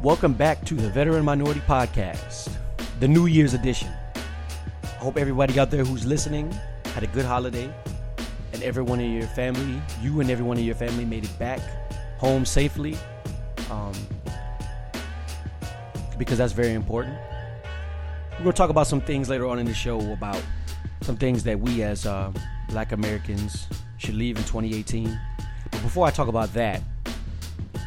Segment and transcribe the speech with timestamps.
[0.00, 2.56] Welcome back to the Veteran Minority Podcast,
[3.00, 3.92] the New Year's edition.
[4.14, 6.56] I hope everybody out there who's listening
[6.94, 7.68] had a good holiday,
[8.52, 11.58] and everyone in your family, you and everyone in your family, made it back
[12.18, 12.96] home safely.
[13.72, 13.92] Um,
[16.16, 17.18] because that's very important.
[18.34, 20.40] We're going to talk about some things later on in the show about
[21.00, 22.32] some things that we as uh,
[22.68, 25.18] black Americans should leave in 2018.
[25.72, 26.84] But before I talk about that,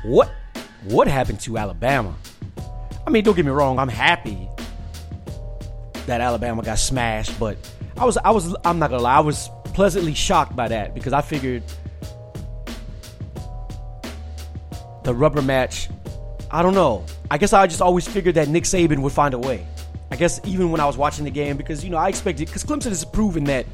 [0.04, 0.30] what
[0.84, 2.16] what happened to Alabama?
[3.06, 4.48] I mean, don't get me wrong, I'm happy
[6.06, 7.58] that Alabama got smashed, but
[7.98, 11.14] I was I was I'm not gonna lie, I was pleasantly shocked by that because
[11.14, 11.64] I figured
[15.04, 15.90] the rubber match.
[16.50, 17.06] I don't know.
[17.30, 19.66] I guess I just always figured that Nick Saban would find a way.
[20.12, 22.64] I guess even when I was watching the game, because you know I expected because
[22.64, 23.66] Clemson has proven that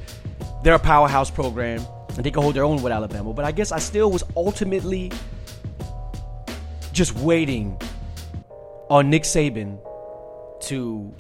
[0.64, 3.34] they're a powerhouse program and they can hold their own with Alabama.
[3.34, 5.12] But I guess I still was ultimately
[6.98, 7.80] just waiting
[8.90, 9.80] on Nick Saban
[10.62, 11.14] to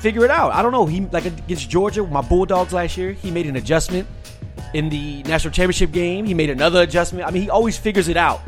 [0.00, 0.52] figure it out.
[0.52, 0.86] I don't know.
[0.86, 4.08] He like against Georgia, my Bulldogs last year, he made an adjustment
[4.72, 6.24] in the national championship game.
[6.24, 7.26] He made another adjustment.
[7.26, 8.40] I mean, he always figures it out.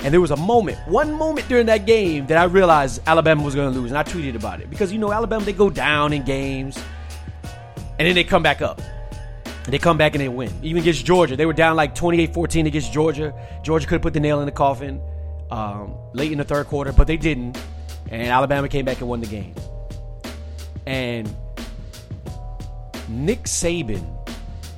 [0.00, 3.56] And there was a moment, one moment during that game that I realized Alabama was
[3.56, 6.12] going to lose, and I tweeted about it because you know Alabama they go down
[6.12, 6.80] in games,
[7.98, 8.80] and then they come back up.
[9.64, 10.52] They come back and they win.
[10.62, 13.34] Even against Georgia, they were down like 28-14 against Georgia.
[13.62, 15.00] Georgia could have put the nail in the coffin
[15.50, 17.58] um, late in the third quarter, but they didn't.
[18.10, 19.54] And Alabama came back and won the game.
[20.86, 21.32] And
[23.08, 24.04] Nick Saban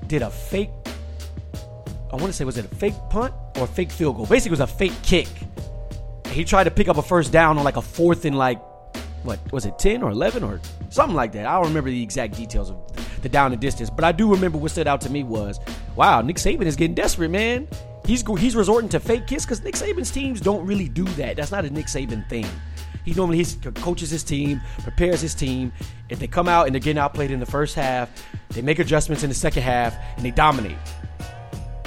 [0.06, 0.70] did a fake,
[2.12, 4.26] I want to say, was it a fake punt or a fake field goal?
[4.26, 5.28] Basically, it was a fake kick.
[6.28, 8.60] He tried to pick up a first down on like a fourth and like,
[9.22, 11.46] what, was it 10 or 11 or something like that?
[11.46, 12.78] I don't remember the exact details of
[13.22, 15.60] the down and distance, but I do remember what stood out to me was,
[15.94, 17.68] wow, Nick Saban is getting desperate, man.
[18.04, 21.36] He's he's resorting to fake kicks because Nick Saban's teams don't really do that.
[21.36, 22.46] That's not a Nick Saban thing.
[23.04, 25.72] He normally he coaches his team, prepares his team.
[26.08, 28.10] If they come out and they're getting outplayed in the first half,
[28.50, 30.76] they make adjustments in the second half and they dominate.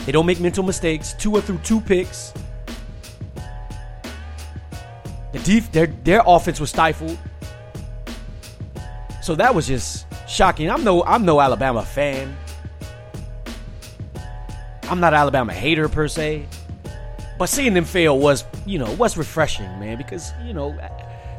[0.06, 1.14] They don't make mental mistakes.
[1.14, 2.34] Two or through two picks.
[5.32, 7.18] The def- their their offense was stifled.
[9.22, 10.70] So that was just shocking.
[10.70, 12.36] I'm no I'm no Alabama fan.
[14.94, 16.46] I'm not an Alabama hater per se,
[17.40, 19.98] but seeing them fail was, you know, was refreshing, man.
[19.98, 20.70] Because you know,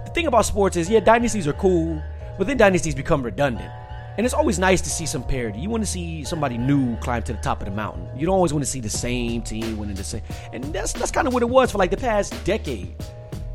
[0.05, 2.03] the thing about sports is, yeah, dynasties are cool,
[2.37, 3.71] but then dynasties become redundant.
[4.17, 5.61] And it's always nice to see some parity.
[5.61, 8.09] You want to see somebody new climb to the top of the mountain.
[8.19, 10.23] You don't always want to see the same team winning the same.
[10.53, 12.93] And that's that's kind of what it was for like the past decade.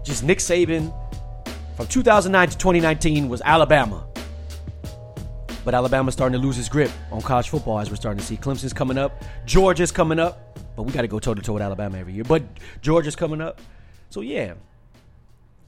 [0.06, 0.94] Just Nick Saban
[1.76, 4.09] from 2009 to 2019 was Alabama.
[5.66, 8.38] But Alabama's starting to lose its grip on college football as we're starting to see.
[8.38, 11.62] Clemson's coming up, Georgia's coming up, but we got to go toe to toe with
[11.62, 12.24] Alabama every year.
[12.24, 12.44] But
[12.82, 13.60] Georgia's coming up,
[14.10, 14.54] so yeah,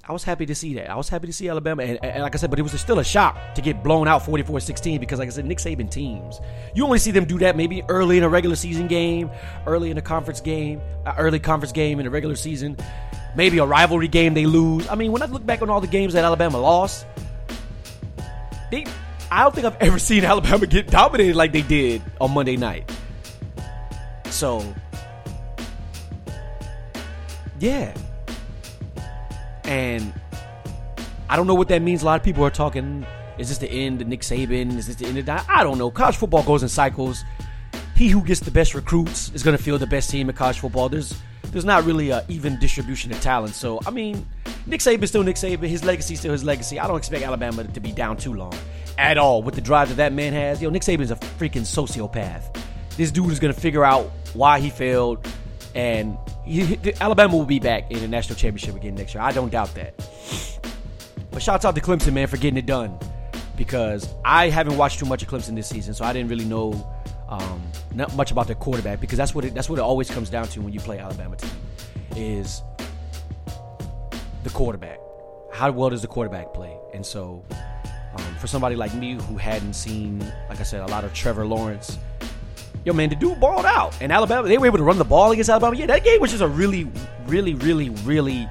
[0.07, 0.89] I was happy to see that.
[0.89, 2.99] I was happy to see Alabama, and, and like I said, but it was still
[2.99, 6.41] a shock to get blown out 44-16 because, like I said, Nick Saban teams,
[6.73, 9.29] you only see them do that maybe early in a regular season game,
[9.67, 12.75] early in a conference game, uh, early conference game in a regular season,
[13.35, 14.87] maybe a rivalry game they lose.
[14.89, 17.05] I mean, when I look back on all the games that Alabama lost,
[18.71, 18.85] they
[19.33, 22.91] I don't think I've ever seen Alabama get dominated like they did on Monday night.
[24.25, 24.61] So,
[27.57, 27.95] yeah.
[29.63, 30.11] And
[31.29, 32.01] I don't know what that means.
[32.01, 33.05] A lot of people are talking,
[33.37, 34.77] is this the end of Nick Saban?
[34.77, 35.45] Is this the end of that?
[35.47, 35.89] I don't know.
[35.89, 37.23] College football goes in cycles.
[37.95, 40.59] He who gets the best recruits is going to field the best team in college
[40.59, 40.89] football.
[40.89, 41.15] There's
[41.51, 43.53] there's not really an even distribution of talent.
[43.53, 44.25] So, I mean,
[44.65, 45.67] Nick Saban's still Nick Saban.
[45.67, 46.79] His legacy still his legacy.
[46.79, 48.53] I don't expect Alabama to be down too long
[48.97, 50.61] at all with the drive that that man has.
[50.61, 52.57] Yo, Nick Saban's a freaking sociopath.
[52.97, 55.25] This dude is going to figure out why he failed,
[55.75, 59.23] and he, Alabama will be back in the national championship again next year.
[59.23, 59.93] I don't doubt that.
[61.31, 62.97] But shouts out to Clemson, man, for getting it done.
[63.57, 66.71] Because I haven't watched too much of Clemson this season, so I didn't really know
[67.31, 67.61] um,
[67.95, 68.99] not much about their quarterback.
[68.99, 71.35] Because that's what it, that's what it always comes down to when you play Alabama
[71.35, 71.49] team
[72.15, 72.61] is
[74.43, 74.99] the quarterback.
[75.51, 76.75] How well does the quarterback play?
[76.93, 77.43] And so
[78.15, 80.19] um, for somebody like me who hadn't seen,
[80.49, 81.97] like I said, a lot of Trevor Lawrence,
[82.83, 83.95] yo man, the dude balled out.
[84.01, 85.75] And Alabama, they were able to run the ball against Alabama.
[85.75, 86.89] Yeah, that game was just a really,
[87.25, 88.47] really, really, really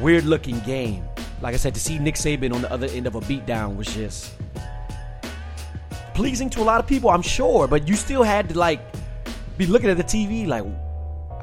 [0.00, 1.04] weird looking game.
[1.40, 3.86] Like I said, to see Nick Saban on the other end of a beatdown was
[3.94, 4.32] just
[6.18, 7.68] pleasing to a lot of people, I'm sure.
[7.68, 8.80] But you still had to like
[9.56, 10.64] be looking at the TV like,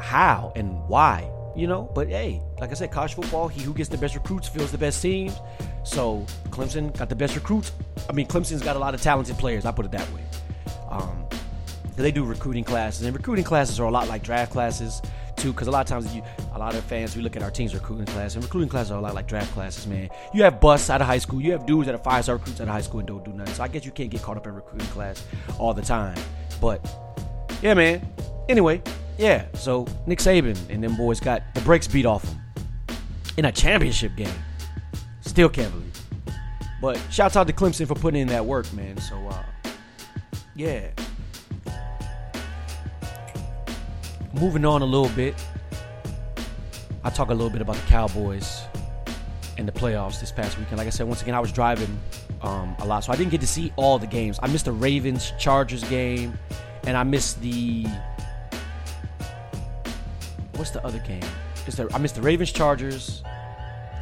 [0.02, 1.90] how and why, you know?
[1.96, 4.78] But hey, like I said, college football, he who gets the best recruits feels the
[4.78, 5.40] best teams.
[5.86, 7.72] So Clemson got the best recruits.
[8.10, 9.66] I mean, Clemson's got a lot of talented players.
[9.66, 10.24] I put it that way.
[10.90, 11.26] Um,
[11.96, 15.02] they do recruiting classes, and recruiting classes are a lot like draft classes.
[15.46, 17.52] Too, because a lot of times you, a lot of fans, we look at our
[17.52, 20.10] team's recruiting class, and recruiting classes are a lot like draft classes, man.
[20.34, 22.60] You have busts out of high school, you have dudes that are five star recruits
[22.62, 23.54] out of high school and don't do nothing.
[23.54, 25.24] So I guess you can't get caught up in recruiting class
[25.60, 26.18] all the time.
[26.60, 26.84] But
[27.62, 28.12] yeah, man.
[28.50, 28.82] Anyway,
[29.20, 29.46] yeah.
[29.54, 32.42] So Nick Saban and them boys got the brakes beat off them
[33.38, 34.40] in a championship game.
[35.22, 36.36] Still can't believe.
[36.82, 38.98] But shouts out to Clemson for putting in that work, man.
[38.98, 39.44] So uh,
[40.56, 40.90] yeah.
[44.40, 45.34] Moving on a little bit,
[47.06, 48.64] I talk a little bit about the Cowboys
[49.58, 50.78] and the playoffs this past weekend.
[50.78, 51.98] Like I said, once again, I was driving
[52.42, 54.38] um, a lot, so I didn't get to see all the games.
[54.44, 56.38] I missed the Ravens Chargers game,
[56.86, 57.86] and I missed the
[60.56, 61.24] what's the other game?
[61.66, 61.88] Is there?
[61.94, 63.24] I missed the Ravens Chargers.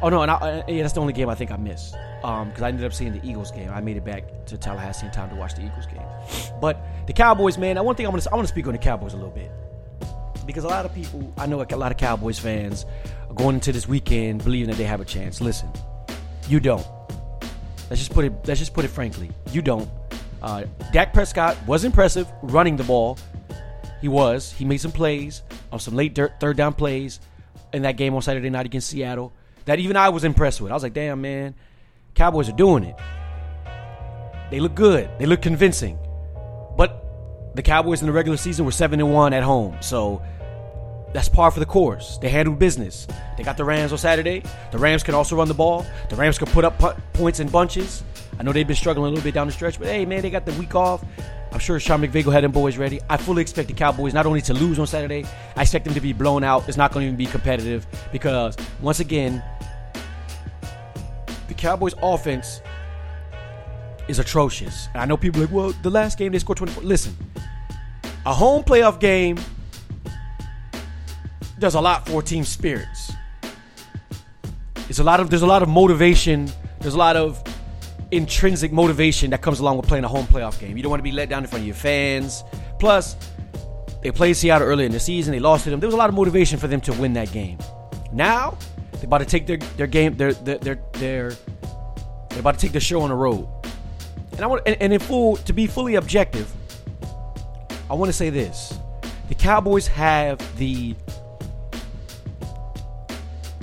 [0.02, 1.92] Oh no, and I, uh, yeah, that's the only game I think I missed
[2.22, 3.70] because um, I ended up seeing the Eagles game.
[3.70, 6.02] I made it back to Tallahassee in time to watch the Eagles game.
[6.60, 8.78] But the Cowboys, man, one thing I want to I want to speak on the
[8.78, 9.52] Cowboys a little bit
[10.46, 12.86] because a lot of people, I know a lot of Cowboys fans
[13.28, 15.40] are going into this weekend believing that they have a chance.
[15.40, 15.70] Listen,
[16.48, 16.86] you don't.
[17.90, 18.32] Let's just put it.
[18.46, 19.30] Let's just put it frankly.
[19.52, 19.88] You don't.
[20.42, 23.18] Uh, Dak Prescott was impressive running the ball.
[24.00, 24.52] He was.
[24.52, 25.42] He made some plays
[25.72, 27.20] on some late dirt, third down plays
[27.72, 29.32] in that game on Saturday night against Seattle.
[29.64, 30.70] That even I was impressed with.
[30.70, 31.54] I was like, damn man,
[32.14, 32.96] Cowboys are doing it.
[34.50, 35.08] They look good.
[35.18, 35.98] They look convincing.
[36.76, 37.04] But
[37.54, 39.76] the Cowboys in the regular season were seven and one at home.
[39.80, 40.22] So
[41.14, 42.18] that's par for the course.
[42.18, 43.06] They handle business.
[43.36, 44.42] They got the Rams on Saturday.
[44.72, 45.86] The Rams can also run the ball.
[46.10, 46.76] The Rams can put up
[47.12, 48.02] points in bunches.
[48.38, 50.30] I know they've been struggling a little bit down the stretch, but hey, man, they
[50.30, 51.04] got the week off.
[51.52, 53.00] I'm sure Sean McVay had them boys ready.
[53.08, 55.24] I fully expect the Cowboys not only to lose on Saturday,
[55.54, 56.68] I expect them to be blown out.
[56.68, 59.40] It's not going to even be competitive because, once again,
[61.46, 62.60] the Cowboys' offense
[64.08, 64.88] is atrocious.
[64.94, 66.82] And I know people are like, well, the last game they scored 24.
[66.82, 67.16] Listen,
[68.26, 69.38] a home playoff game
[71.64, 73.10] does a lot for team spirits.
[74.90, 76.52] It's a lot of there's a lot of motivation.
[76.80, 77.42] There's a lot of
[78.10, 80.76] intrinsic motivation that comes along with playing a home playoff game.
[80.76, 82.44] You don't want to be let down in front of your fans.
[82.78, 83.16] Plus,
[84.02, 85.32] they played Seattle earlier in the season.
[85.32, 85.80] They lost to them.
[85.80, 87.56] There was a lot of motivation for them to win that game.
[88.12, 88.58] Now
[88.92, 90.18] they're about to take their, their game.
[90.18, 91.30] They're they're they're they're,
[92.28, 93.48] they're about to take the show on the road.
[94.32, 96.52] And I want and, and in full to be fully objective,
[97.88, 98.78] I want to say this:
[99.30, 100.94] the Cowboys have the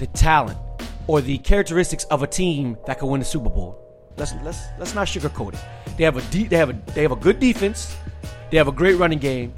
[0.02, 0.58] the talent
[1.06, 3.78] or the characteristics of a team that can win the Super Bowl.
[4.18, 5.60] Let's let's let's not sugarcoat it.
[5.96, 7.96] They have a de- they have a they have a good defense.
[8.50, 9.54] They have a great running game.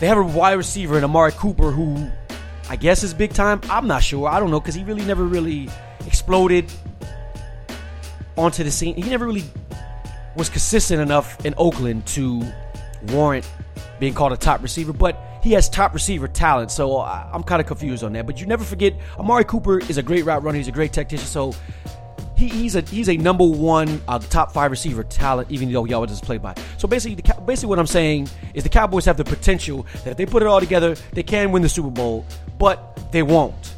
[0.00, 2.10] They have a wide receiver in Amari Cooper who
[2.70, 3.60] I guess is big time.
[3.70, 4.26] I'm not sure.
[4.26, 5.68] I don't know because he really never really
[6.06, 6.72] exploded
[8.36, 8.96] onto the scene.
[8.96, 9.44] He never really
[10.34, 12.42] was consistent enough in Oakland to
[13.08, 13.46] warrant
[14.00, 14.94] being called a top receiver.
[14.94, 16.72] But he has top receiver talent.
[16.72, 18.26] So I'm kind of confused on that.
[18.26, 20.58] But you never forget, Amari Cooper is a great route runner.
[20.58, 21.26] He's a great tactician.
[21.26, 21.54] So
[22.36, 26.10] he, he's a he's a number one uh, top five receiver talent, even though always
[26.10, 26.54] does play by.
[26.78, 30.16] So basically, the, basically what I'm saying is the Cowboys have the potential that if
[30.16, 32.26] they put it all together, they can win the Super Bowl,
[32.58, 33.74] but they won't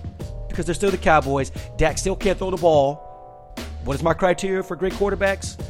[0.49, 1.51] because they're still the Cowboys.
[1.77, 3.55] Dak still can't throw the ball.
[3.85, 5.61] What is my criteria for great quarterbacks?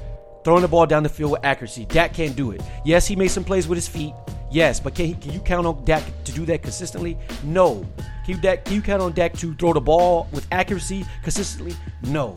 [0.44, 1.84] Throwing the ball down the field with accuracy.
[1.86, 2.62] Dak can't do it.
[2.84, 4.14] Yes, he made some plays with his feet.
[4.50, 7.18] Yes, but can, can you count on Dak to do that consistently?
[7.44, 7.86] No.
[8.24, 11.74] Can you, Dak, can you count on Dak to throw the ball with accuracy consistently?
[12.04, 12.34] No.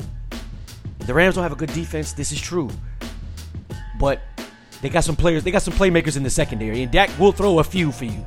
[1.00, 2.14] The Rams don't have a good defense.
[2.14, 2.70] This is true.
[4.00, 4.22] But
[4.82, 5.44] they got some players.
[5.44, 8.26] They got some playmakers in the secondary, and Dak will throw a few for you.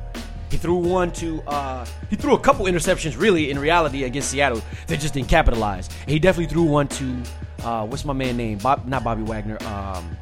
[0.49, 1.41] He threw one to.
[1.43, 4.61] Uh, he threw a couple interceptions, really, in reality, against Seattle.
[4.87, 5.89] They just didn't capitalize.
[6.01, 7.23] And he definitely threw one to.
[7.63, 8.57] Uh, what's my man name?
[8.59, 9.57] Bob, not Bobby Wagner.
[9.65, 10.17] Um,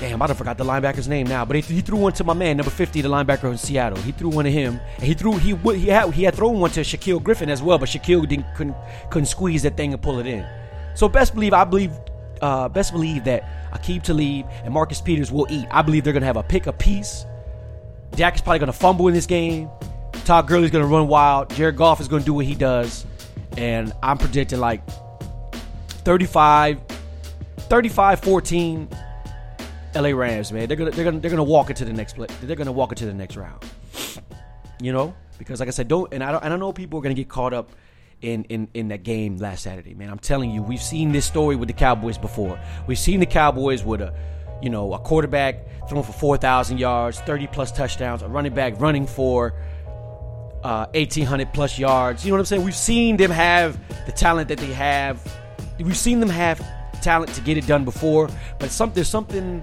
[0.00, 2.32] Damn, I done forgot the linebacker's name now, but he, he, threw one to my
[2.32, 3.98] man, number 50, the linebacker in Seattle.
[3.98, 6.70] He threw one to him, and he threw he he had he had thrown one
[6.70, 8.76] to Shaquill Griffin as well, but Shaquill didn't couldn't
[9.10, 10.46] couldn't squeeze that thing and pull it in.
[10.94, 11.90] So best believe I believe
[12.40, 15.66] uh, best believe that Aqib Talib and Marcus Peters will eat.
[15.72, 17.26] I believe they're gonna have a pick a piece.
[18.12, 19.68] Dak is probably gonna fumble in this game.
[20.24, 21.50] Todd Gurley's gonna run wild.
[21.50, 23.04] Jared Goff is gonna do what he does,
[23.56, 24.80] and I'm predicting like
[26.04, 26.78] 35,
[27.56, 28.88] 35, 14
[29.94, 30.68] LA Rams, man.
[30.68, 32.28] They're gonna they're gonna they're gonna walk into the next play.
[32.42, 33.64] They're gonna walk into the next round.
[34.80, 37.02] You know, because like I said, don't and I don't I don't know people are
[37.02, 37.72] gonna get caught up
[38.20, 40.10] in in in that game last Saturday, man.
[40.10, 42.60] I'm telling you, we've seen this story with the Cowboys before.
[42.86, 44.14] We've seen the Cowboys with a
[44.62, 48.80] you know a quarterback throwing for four thousand yards, thirty plus touchdowns, a running back
[48.80, 49.54] running for
[50.62, 52.24] uh, 1800 plus yards.
[52.24, 52.64] You know what I'm saying?
[52.64, 55.22] We've seen them have the talent that they have.
[55.78, 56.60] We've seen them have
[57.02, 58.28] talent to get it done before,
[58.58, 59.62] but some, there's something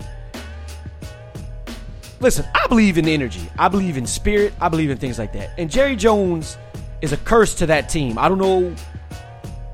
[2.19, 3.47] listen, I believe in energy.
[3.57, 4.53] I believe in spirit.
[4.59, 5.51] I believe in things like that.
[5.57, 6.57] And Jerry Jones
[7.01, 8.17] is a curse to that team.
[8.17, 8.75] I don't know.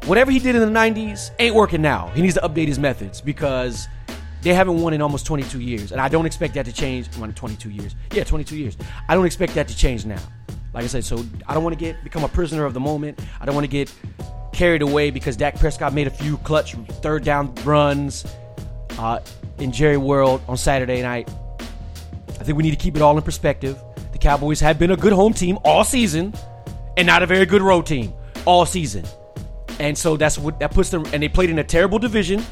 [0.05, 2.07] Whatever he did in the 90s ain't working now.
[2.09, 3.87] He needs to update his methods because
[4.41, 5.91] they haven't won in almost 22 years.
[5.91, 7.09] And I don't expect that to change.
[7.17, 7.95] Well, 22 years.
[8.11, 8.77] Yeah, 22 years.
[9.07, 10.19] I don't expect that to change now.
[10.73, 13.19] Like I said, so I don't want to get become a prisoner of the moment.
[13.39, 13.93] I don't want to get
[14.53, 18.25] carried away because Dak Prescott made a few clutch third down runs
[18.97, 19.19] uh,
[19.59, 21.29] in Jerry World on Saturday night.
[22.39, 23.81] I think we need to keep it all in perspective.
[24.13, 26.33] The Cowboys have been a good home team all season
[26.97, 28.13] and not a very good road team
[28.45, 29.05] all season.
[29.79, 32.43] And so that's what that puts them and they played in a terrible division.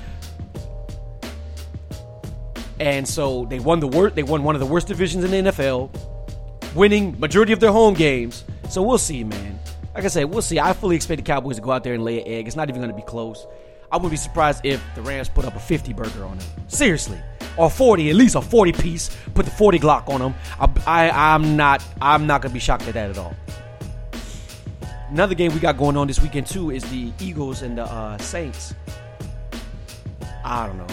[2.79, 5.51] And so they won the worst they won one of the worst divisions in the
[5.51, 5.89] NFL,
[6.75, 8.45] winning majority of their home games.
[8.69, 9.59] So we'll see, man.
[9.95, 10.59] Like I said, we'll see.
[10.59, 12.47] I fully expect the Cowboys to go out there and lay an egg.
[12.47, 13.45] It's not even going to be close.
[13.91, 16.47] I wouldn't be surprised if the Rams put up a 50 burger on them.
[16.67, 17.19] Seriously.
[17.57, 19.09] Or 40, at least a 40 piece.
[19.33, 20.35] Put the 40 Glock on them.
[20.59, 23.35] I, I, I'm not I'm not going to be shocked at that at all.
[25.09, 28.17] Another game we got going on this weekend too is the Eagles and the uh,
[28.19, 28.75] Saints.
[30.45, 30.87] I don't know.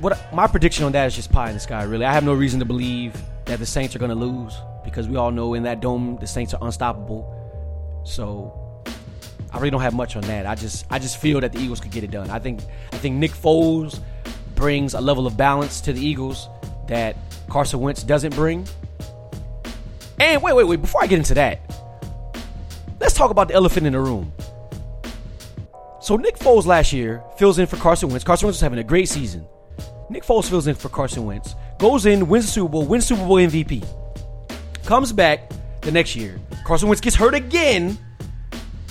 [0.00, 1.82] What my prediction on that is just pie in the sky.
[1.84, 5.08] Really, I have no reason to believe that the Saints are going to lose because
[5.08, 7.30] we all know in that dome the Saints are unstoppable.
[8.04, 8.82] So
[9.52, 10.46] I really don't have much on that.
[10.46, 12.30] I just I just feel that the Eagles could get it done.
[12.30, 12.60] I think
[12.92, 14.00] I think Nick Foles
[14.54, 16.48] brings a level of balance to the Eagles
[16.88, 17.16] that
[17.48, 18.66] Carson Wentz doesn't bring.
[20.18, 21.60] And wait, wait, wait, before I get into that,
[23.00, 24.32] let's talk about the elephant in the room.
[26.00, 28.24] So Nick Foles last year fills in for Carson Wentz.
[28.24, 29.46] Carson Wentz was having a great season.
[30.10, 33.26] Nick Foles fills in for Carson Wentz, goes in, wins the Super Bowl, wins Super
[33.26, 33.86] Bowl MVP.
[34.84, 36.38] Comes back the next year.
[36.64, 37.98] Carson Wentz gets hurt again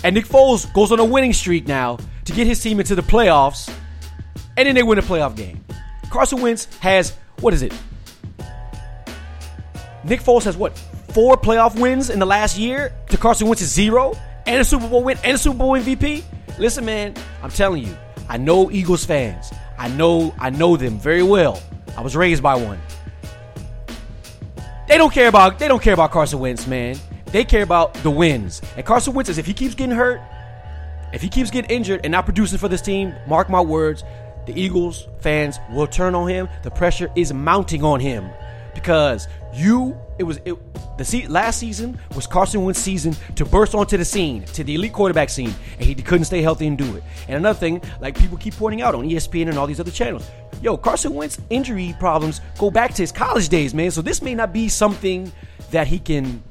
[0.03, 3.01] and Nick Foles goes on a winning streak now to get his team into the
[3.01, 3.73] playoffs.
[4.57, 5.63] And then they win a playoff game.
[6.09, 7.73] Carson Wentz has, what is it?
[10.03, 10.77] Nick Foles has what?
[11.13, 14.13] Four playoff wins in the last year to Carson Wentz's zero
[14.45, 16.23] and a Super Bowl win and a Super Bowl MVP.
[16.59, 19.51] Listen, man, I'm telling you, I know Eagles fans.
[19.83, 21.61] I know I know them very well.
[21.97, 22.79] I was raised by one.
[24.87, 26.97] They don't care about they don't care about Carson Wentz, man.
[27.25, 28.61] They care about the wins.
[28.77, 30.21] And Carson Wentz, is if he keeps getting hurt,
[31.11, 34.05] if he keeps getting injured and not producing for this team, mark my words,
[34.45, 36.47] the Eagles fans will turn on him.
[36.61, 38.29] The pressure is mounting on him
[38.73, 40.55] because you it was it,
[40.97, 44.75] the se- last season was Carson Wentz's season to burst onto the scene, to the
[44.75, 47.03] elite quarterback scene, and he couldn't stay healthy and do it.
[47.27, 50.29] And another thing, like people keep pointing out on ESPN and all these other channels,
[50.61, 53.91] yo, Carson Wentz injury problems go back to his college days, man.
[53.91, 55.31] So this may not be something
[55.71, 56.43] that he can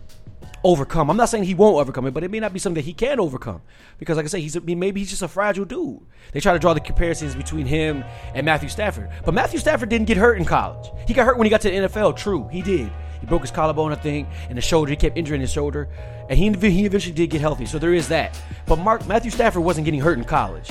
[0.64, 1.10] overcome.
[1.10, 2.92] I'm not saying he won't overcome it, but it may not be something that he
[2.92, 3.62] can overcome
[3.98, 6.00] because, like I said, he's a, maybe he's just a fragile dude.
[6.32, 8.04] They try to draw the comparisons between him
[8.34, 10.90] and Matthew Stafford, but Matthew Stafford didn't get hurt in college.
[11.06, 12.16] He got hurt when he got to the NFL.
[12.16, 12.92] True, he did.
[13.22, 14.90] He broke his collarbone, I think, and the shoulder.
[14.90, 15.88] He kept injuring his shoulder,
[16.28, 17.66] and he he eventually did get healthy.
[17.66, 18.38] So there is that.
[18.66, 20.70] But Mark Matthew Stafford wasn't getting hurt in college.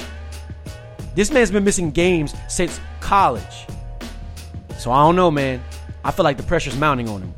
[1.16, 3.66] This man's been missing games since college.
[4.78, 5.64] So I don't know, man.
[6.04, 7.34] I feel like the pressure's mounting on him.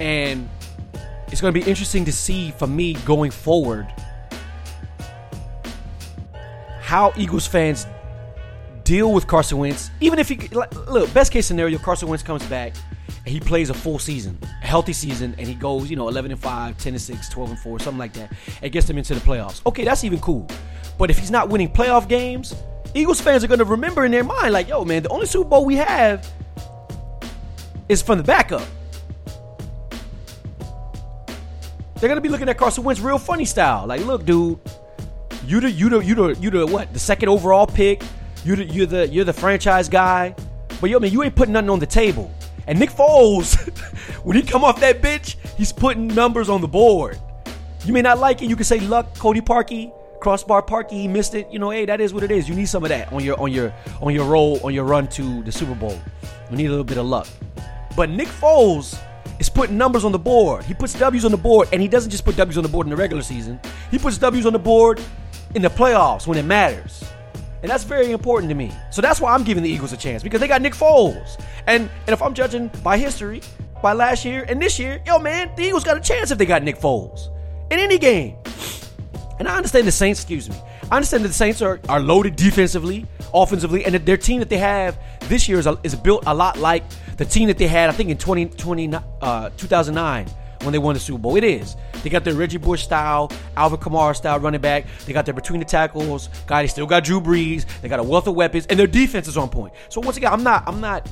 [0.00, 0.48] And
[1.28, 3.86] it's going to be interesting to see for me going forward
[6.80, 7.86] how Eagles fans
[8.86, 9.90] deal with Carson Wentz.
[10.00, 12.74] Even if he look, best case scenario, Carson Wentz comes back
[13.08, 16.30] and he plays a full season, a healthy season, and he goes, you know, 11
[16.30, 19.14] and 5, 10 and 6, 12 and 4, something like that, and gets them into
[19.14, 19.60] the playoffs.
[19.66, 20.46] Okay, that's even cool.
[20.96, 22.54] But if he's not winning playoff games,
[22.94, 25.50] Eagles fans are going to remember in their mind, like, yo, man, the only Super
[25.50, 26.26] Bowl we have
[27.88, 28.66] is from the backup.
[31.96, 33.86] They're gonna be looking at Carson Wentz real funny style.
[33.86, 34.60] Like, look, dude,
[35.46, 36.92] you the you the you the you the what?
[36.92, 38.02] The second overall pick.
[38.46, 40.32] You the you're the you're the franchise guy.
[40.80, 42.32] But yo, man, you ain't putting nothing on the table.
[42.68, 43.56] And Nick Foles,
[44.24, 47.18] when he come off that bitch, he's putting numbers on the board.
[47.84, 48.48] You may not like it.
[48.48, 51.50] You can say luck, Cody Parkey, crossbar Parkey, he missed it.
[51.50, 52.48] You know, hey, that is what it is.
[52.48, 55.08] You need some of that on your on your on your roll on your run
[55.08, 56.00] to the Super Bowl.
[56.48, 57.26] You need a little bit of luck.
[57.96, 58.96] But Nick Foles
[59.40, 60.64] is putting numbers on the board.
[60.64, 62.86] He puts W's on the board, and he doesn't just put W's on the board
[62.86, 63.58] in the regular season.
[63.90, 65.00] He puts W's on the board
[65.56, 67.02] in the playoffs when it matters.
[67.66, 68.70] And that's very important to me.
[68.90, 71.42] So that's why I'm giving the Eagles a chance because they got Nick Foles.
[71.66, 73.42] And and if I'm judging by history,
[73.82, 76.46] by last year and this year, yo man, the Eagles got a chance if they
[76.46, 77.26] got Nick Foles
[77.72, 78.36] in any game.
[79.40, 80.54] And I understand the Saints, excuse me.
[80.92, 83.04] I understand that the Saints are, are loaded defensively,
[83.34, 86.60] offensively, and that their team that they have this year is, is built a lot
[86.60, 86.84] like
[87.16, 90.26] the team that they had, I think, in 20, uh, 2009
[90.62, 91.36] when they won the Super Bowl.
[91.36, 91.76] It is.
[92.02, 94.86] They got their Reggie Bush style, Alvin Kamara style running back.
[95.06, 96.62] They got their between the tackles guy.
[96.62, 97.66] They still got Drew Brees.
[97.80, 99.74] They got a wealth of weapons, and their defense is on point.
[99.88, 101.08] So once again, I'm not, I'm not,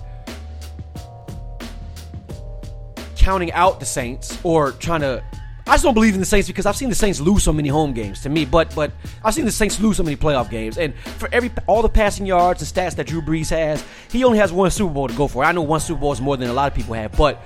[3.25, 5.25] counting out the Saints or trying to.
[5.67, 7.71] I just don't believe in the Saints because I've seen the Saints lose so many
[7.71, 8.45] home games to me.
[8.45, 8.93] But but
[9.25, 12.27] I've seen the Saints lose so many playoff games, and for every all the passing
[12.27, 15.27] yards and stats that Drew Brees has, he only has one Super Bowl to go
[15.27, 15.43] for.
[15.43, 17.41] I know one Super Bowl is more than a lot of people have, but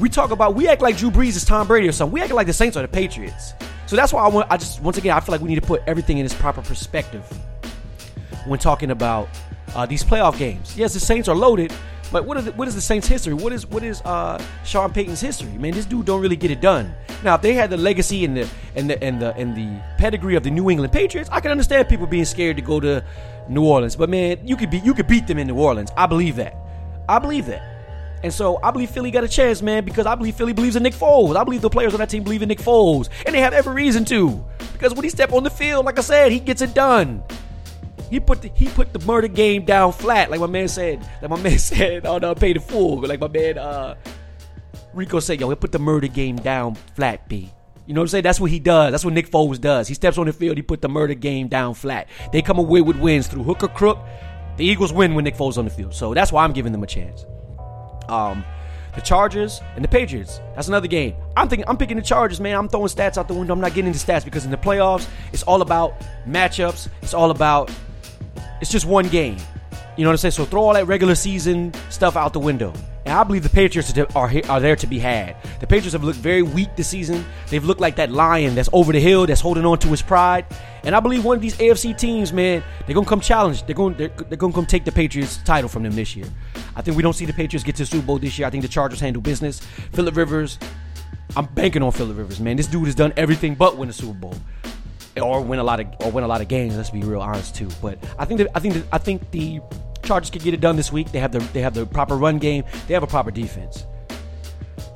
[0.00, 2.12] we talk about we act like Drew Brees is Tom Brady or something.
[2.12, 3.54] We act like the Saints are the Patriots.
[3.86, 4.50] So that's why I want.
[4.50, 6.62] I just once again I feel like we need to put everything in its proper
[6.62, 7.24] perspective
[8.46, 9.28] when talking about
[9.74, 10.76] uh, these playoff games.
[10.76, 11.72] Yes, the Saints are loaded,
[12.12, 13.34] but what, the, what is the Saints' history?
[13.34, 15.50] What is what is uh, Sean Payton's history?
[15.52, 16.94] Man, this dude don't really get it done.
[17.22, 20.36] Now, if they had the legacy and the and the and the and the pedigree
[20.36, 23.04] of the New England Patriots, I can understand people being scared to go to
[23.48, 23.96] New Orleans.
[23.96, 25.90] But man, you could be you could beat them in New Orleans.
[25.96, 26.56] I believe that.
[27.08, 27.69] I believe that.
[28.22, 30.82] And so I believe Philly got a chance, man, because I believe Philly believes in
[30.82, 31.36] Nick Foles.
[31.36, 33.08] I believe the players on that team believe in Nick Foles.
[33.24, 34.44] And they have every reason to.
[34.72, 37.22] Because when he step on the field, like I said, he gets it done.
[38.10, 41.00] He put the he put the murder game down flat, like my man said.
[41.22, 43.00] Like my man said on uh, Paid in Full.
[43.00, 43.94] Like my man uh,
[44.92, 47.52] Rico said, yo, he put the murder game down flat, B.
[47.86, 48.24] You know what I'm saying?
[48.24, 48.92] That's what he does.
[48.92, 49.88] That's what Nick Foles does.
[49.88, 52.08] He steps on the field, he put the murder game down flat.
[52.32, 53.98] They come away with wins through hook or crook.
[54.56, 55.94] The Eagles win when Nick Foles on the field.
[55.94, 57.24] So that's why I'm giving them a chance.
[58.10, 58.44] Um,
[58.94, 60.40] the Chargers and the Patriots.
[60.54, 61.14] That's another game.
[61.36, 62.56] I'm thinking I'm picking the Chargers, man.
[62.56, 63.52] I'm throwing stats out the window.
[63.52, 66.88] I'm not getting into stats because in the playoffs, it's all about matchups.
[67.02, 67.70] It's all about
[68.60, 69.36] it's just one game.
[69.96, 70.32] You know what I'm saying?
[70.32, 72.72] So throw all that regular season stuff out the window.
[73.04, 75.36] And I believe the Patriots are, are there to be had.
[75.60, 77.24] The Patriots have looked very weak this season.
[77.48, 80.44] They've looked like that lion that's over the hill, that's holding on to his pride.
[80.84, 83.64] And I believe one of these AFC teams, man, they're gonna come challenge.
[83.64, 86.26] They're going they're, they're gonna come take the Patriots title from them this year.
[86.76, 88.46] I think we don't see the Patriots get to Super Bowl this year.
[88.46, 89.60] I think the Chargers handle business.
[89.92, 90.58] Philip Rivers,
[91.36, 92.56] I'm banking on Philip Rivers, man.
[92.56, 94.34] This dude has done everything but win a Super Bowl
[95.20, 96.76] or win a lot of or win a lot of games.
[96.76, 97.68] Let's be real honest too.
[97.82, 99.60] But I think that I think that, I think the
[100.02, 101.12] Chargers could get it done this week.
[101.12, 102.64] They have the they have the proper run game.
[102.86, 103.86] They have a proper defense.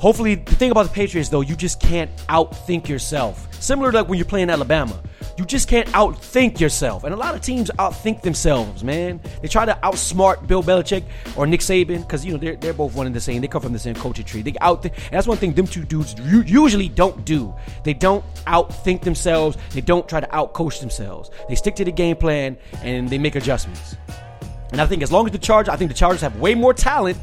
[0.04, 3.48] Hopefully, the thing about the Patriots though, you just can't outthink yourself.
[3.54, 5.02] Similar to like when you're playing Alabama.
[5.38, 7.04] You just can't outthink yourself.
[7.04, 9.18] And a lot of teams outthink themselves, man.
[9.40, 11.04] They try to outsmart Bill Belichick
[11.38, 13.40] or Nick Saban because, you know, they're, they're both one and the same.
[13.40, 14.42] They come from the same coaching tree.
[14.42, 14.84] They out.
[14.84, 17.54] And that's one thing them two dudes usually don't do.
[17.82, 19.56] They don't outthink themselves.
[19.70, 21.30] They don't try to outcoach themselves.
[21.48, 23.96] They stick to the game plan and they make adjustments.
[24.70, 26.74] And I think as long as the Chargers, I think the Chargers have way more
[26.74, 27.16] talent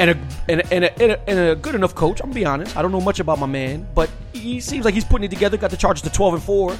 [0.00, 2.20] and a, and a, and a, and a, good enough coach.
[2.20, 2.76] I'm gonna be honest.
[2.76, 5.56] I don't know much about my man, but he seems like he's putting it together.
[5.56, 6.76] Got the Chargers to 12 and four.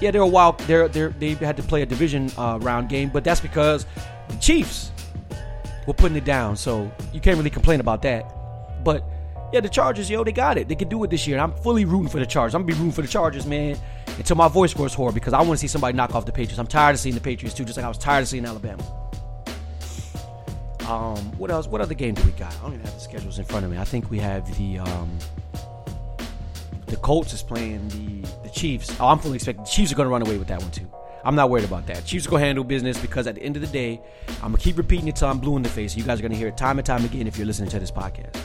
[0.00, 0.52] Yeah, they're a while.
[0.52, 3.86] They're they they had to play a division uh, round game, but that's because
[4.28, 4.92] the Chiefs
[5.86, 6.56] were putting it down.
[6.56, 8.84] So you can't really complain about that.
[8.84, 9.04] But
[9.52, 10.68] yeah, the Chargers, yo, they got it.
[10.68, 11.36] They can do it this year.
[11.36, 12.54] And I'm fully rooting for the Chargers.
[12.54, 13.76] I'm gonna be rooting for the Chargers, man,
[14.16, 16.58] until my voice grows hoarse because I want to see somebody knock off the Patriots.
[16.58, 18.82] I'm tired of seeing the Patriots too, just like I was tired of seeing Alabama.
[20.86, 21.66] Um, what else?
[21.66, 22.54] What other game do we got?
[22.56, 23.78] I don't even have the schedules in front of me.
[23.78, 25.18] I think we have the um,
[26.86, 28.94] the Colts is playing the the Chiefs.
[29.00, 30.86] Oh, I'm fully expecting the Chiefs are going to run away with that one too.
[31.24, 32.04] I'm not worried about that.
[32.04, 33.98] Chiefs are going to handle business because at the end of the day,
[34.42, 35.96] I'm gonna keep repeating it till I'm blue in the face.
[35.96, 37.80] You guys are going to hear it time and time again if you're listening to
[37.80, 38.36] this podcast.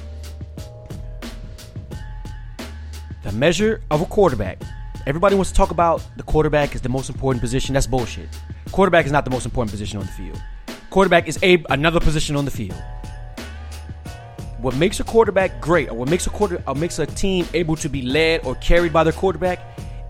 [3.23, 4.61] The measure of a quarterback.
[5.05, 7.73] Everybody wants to talk about the quarterback is the most important position.
[7.73, 8.29] That's bullshit.
[8.71, 10.41] Quarterback is not the most important position on the field.
[10.89, 12.81] Quarterback is a another position on the field.
[14.59, 17.75] What makes a quarterback great, or what makes a quarter, or makes a team able
[17.77, 19.59] to be led or carried by their quarterback,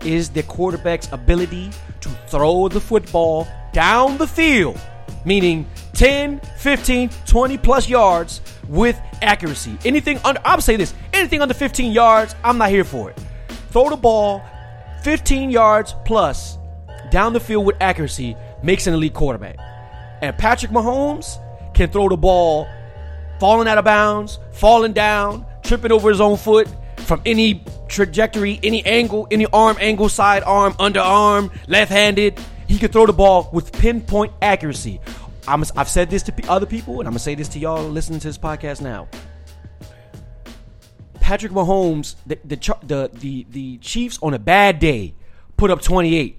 [0.04, 4.80] is the quarterback's ability to throw the football down the field,
[5.24, 9.76] meaning 10, 15, 20 plus yards with accuracy.
[9.84, 13.20] Anything under, I'll say this, anything under 15 yards, I'm not here for it.
[13.70, 14.42] Throw the ball
[15.02, 16.56] 15 yards plus
[17.10, 19.58] down the field with accuracy makes an elite quarterback.
[20.22, 21.38] And Patrick Mahomes
[21.74, 22.68] can throw the ball
[23.38, 28.84] falling out of bounds, falling down, tripping over his own foot from any trajectory, any
[28.84, 32.38] angle, any arm angle, side arm, underarm, left handed.
[32.68, 35.00] He can throw the ball with pinpoint accuracy.
[35.48, 37.82] i have said this to other people, and I'm going to say this to y'all
[37.88, 39.08] listening to this podcast now.
[41.20, 45.14] Patrick Mahomes, the, the, the, the, the Chiefs on a bad day
[45.56, 46.38] put up 28.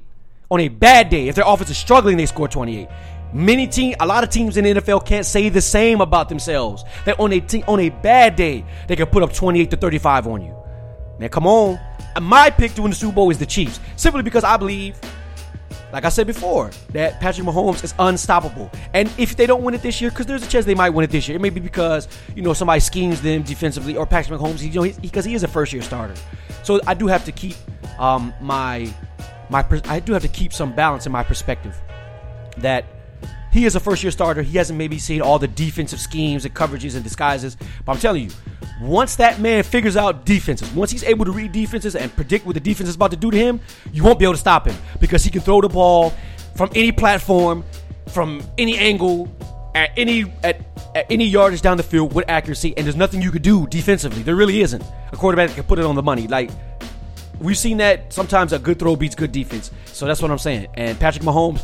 [0.50, 2.90] On a bad day, if their offense is struggling, they score 28.
[3.34, 6.84] Many team, a lot of teams in the NFL can't say the same about themselves.
[7.06, 10.28] That on a te- on a bad day, they can put up 28 to 35
[10.28, 10.56] on you.
[11.18, 11.80] Man, come on.
[12.22, 15.00] My pick to win the Super Bowl is the Chiefs, simply because I believe,
[15.94, 18.70] like I said before, that Patrick Mahomes is unstoppable.
[18.94, 21.06] And if they don't win it this year, because there's a chance they might win
[21.06, 24.40] it this year, it may be because you know somebody schemes them defensively, or Patrick
[24.42, 26.16] Mahomes, you know, because he, he is a first year starter.
[26.64, 27.56] So I do have to keep
[27.98, 28.94] um, my
[29.50, 31.80] my I do have to keep some balance in my perspective
[32.58, 32.86] that
[33.52, 34.42] he is a first year starter.
[34.42, 37.58] He hasn't maybe seen all the defensive schemes and coverages and disguises.
[37.86, 38.30] But I'm telling you,
[38.82, 42.54] once that man figures out defenses, once he's able to read defenses and predict what
[42.54, 43.60] the defense is about to do to him,
[43.92, 46.14] you won't be able to stop him because he can throw the ball
[46.56, 47.64] from any platform,
[48.08, 49.30] from any angle,
[49.76, 50.62] at any at,
[50.96, 54.24] at any yardage down the field with accuracy, and there's nothing you could do defensively.
[54.24, 54.84] There really isn't.
[55.12, 56.28] A quarterback that can put it on the money.
[56.28, 56.52] Like
[57.40, 59.72] we've seen that sometimes a good throw beats good defense.
[59.86, 60.68] So that's what I'm saying.
[60.76, 61.62] And Patrick Mahomes,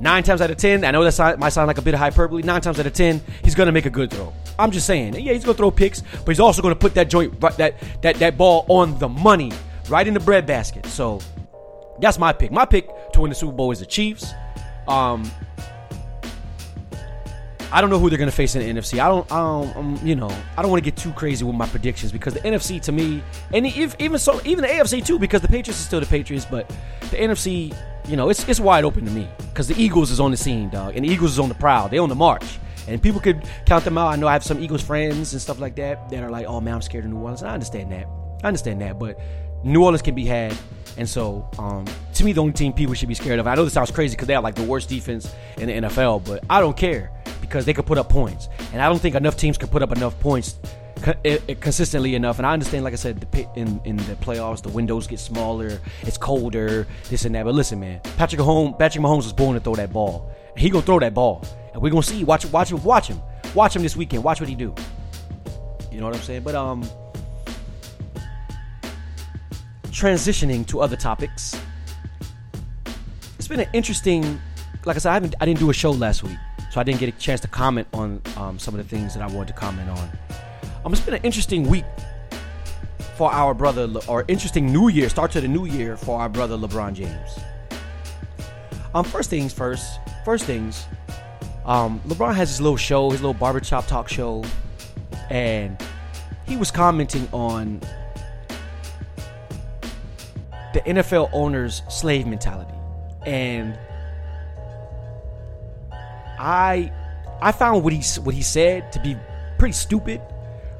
[0.00, 2.42] nine times out of ten, I know that might sound like a bit of hyperbole.
[2.42, 4.32] Nine times out of ten, he's gonna make a good throw.
[4.58, 5.14] I'm just saying.
[5.14, 8.36] Yeah, he's gonna throw picks, but he's also gonna put that joint that that that
[8.36, 9.52] ball on the money,
[9.88, 10.86] right in the breadbasket.
[10.86, 11.20] So
[12.00, 12.50] that's my pick.
[12.50, 14.32] My pick to win the Super Bowl is the Chiefs.
[14.88, 15.30] Um,
[17.72, 19.00] I don't know who they're going to face in the NFC.
[19.00, 21.56] I don't, I don't, um, you know, I don't want to get too crazy with
[21.56, 25.18] my predictions because the NFC to me, and if, even so, even the AFC too,
[25.18, 26.68] because the Patriots are still the Patriots, but
[27.10, 27.76] the NFC,
[28.08, 30.70] you know, it's it's wide open to me because the Eagles is on the scene,
[30.70, 31.88] dog, and the Eagles is on the prowl.
[31.88, 34.08] They on the march, and people could count them out.
[34.08, 36.60] I know I have some Eagles friends and stuff like that that are like, oh
[36.60, 37.42] man, I'm scared of New Orleans.
[37.42, 38.06] And I understand that.
[38.44, 39.18] I understand that, but
[39.64, 40.56] New Orleans can be had.
[40.98, 43.46] And so, um, to me, the only team people should be scared of.
[43.46, 46.24] I know this sounds crazy because they have like the worst defense in the NFL,
[46.24, 47.10] but I don't care
[47.48, 49.92] because they could put up points, and I don't think enough teams can put up
[49.92, 50.58] enough points
[51.60, 52.38] consistently enough.
[52.38, 56.18] And I understand, like I said, in in the playoffs, the windows get smaller, it's
[56.18, 57.44] colder, this and that.
[57.44, 60.30] But listen, man, Patrick Mahomes, Patrick Mahomes was born to throw that ball.
[60.56, 62.24] He gonna throw that ball, and we're gonna see.
[62.24, 63.20] Watch, watch him, watch him,
[63.54, 64.24] watch him this weekend.
[64.24, 64.74] Watch what he do.
[65.90, 66.42] You know what I'm saying?
[66.42, 66.84] But um,
[69.84, 71.58] transitioning to other topics.
[73.38, 74.40] It's been an interesting.
[74.84, 76.36] Like I said, I, haven't, I didn't do a show last week.
[76.76, 79.22] So I didn't get a chance to comment on um, some of the things that
[79.22, 80.10] I wanted to comment on.
[80.84, 81.86] Um, it's been an interesting week
[83.16, 86.54] for our brother, or interesting New Year, start to the New Year for our brother
[86.54, 87.38] LeBron James.
[88.94, 90.00] Um, first things first.
[90.22, 90.84] First things.
[91.64, 94.44] Um, LeBron has his little show, his little barbershop talk show,
[95.30, 95.82] and
[96.46, 97.80] he was commenting on
[100.74, 102.74] the NFL owners' slave mentality,
[103.24, 103.78] and
[106.38, 106.92] I
[107.40, 109.16] I found what he what he said to be
[109.58, 110.20] pretty stupid